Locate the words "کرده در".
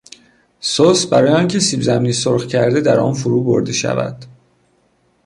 2.47-2.99